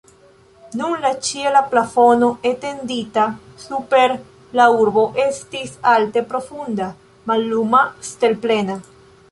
Nun 0.79 0.93
la 1.01 1.09
ĉiela 1.27 1.59
plafono 1.73 2.29
etendita 2.51 3.27
super 3.67 4.17
la 4.61 4.67
urbo 4.85 5.05
estis 5.27 5.77
alte 5.95 6.27
profunda, 6.33 6.91
malluma, 7.33 7.85
stelplena. 8.13 8.83